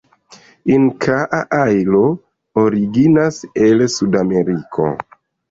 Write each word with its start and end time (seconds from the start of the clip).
Inkaa 0.77 1.39
ajlo 1.57 2.01
originas 2.63 3.39
el 3.67 3.87
Sudameriko. 3.99 4.91